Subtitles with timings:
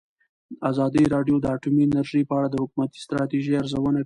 [0.69, 3.99] ازادي راډیو د اټومي انرژي په اړه د حکومتي ستراتیژۍ ارزونه کړې.